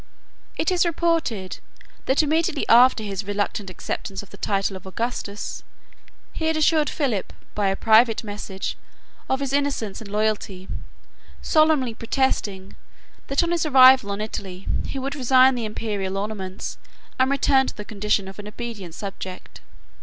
It 0.57 0.71
is 0.71 0.83
reported, 0.83 1.59
that, 2.07 2.23
immediately 2.23 2.67
after 2.67 3.03
his 3.03 3.23
reluctant 3.25 3.69
acceptance 3.69 4.23
of 4.23 4.31
the 4.31 4.35
title 4.37 4.75
of 4.75 4.87
Augustus, 4.87 5.63
he 6.33 6.45
had 6.45 6.57
assured 6.57 6.89
Philip, 6.89 7.31
by 7.53 7.67
a 7.67 7.75
private 7.75 8.23
message, 8.23 8.75
of 9.29 9.41
his 9.41 9.53
innocence 9.53 10.01
and 10.01 10.09
loyalty, 10.09 10.67
solemnly 11.43 11.93
protesting, 11.93 12.75
that, 13.27 13.43
on 13.43 13.51
his 13.51 13.63
arrival 13.63 14.09
on 14.09 14.21
Italy, 14.21 14.67
he 14.87 14.97
would 14.97 15.13
resign 15.13 15.53
the 15.53 15.65
Imperial 15.65 16.17
ornaments, 16.17 16.79
and 17.19 17.29
return 17.29 17.67
to 17.67 17.77
the 17.77 17.85
condition 17.85 18.27
of 18.27 18.39
an 18.39 18.47
obedient 18.47 18.95
subject. 18.95 19.61